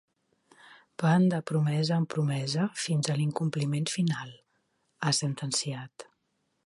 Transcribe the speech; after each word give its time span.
Van 1.01 1.27
de 1.33 1.41
promesa 1.51 1.99
en 2.03 2.07
promesa 2.13 2.65
fins 2.85 3.11
a 3.11 3.17
l’incompliment 3.19 3.87
final, 3.97 4.33
ha 5.09 5.13
sentenciat. 5.19 6.09